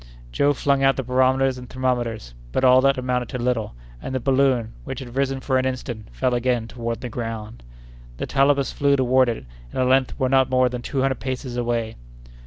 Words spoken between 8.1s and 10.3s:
The Talabas flew toward it, and at length were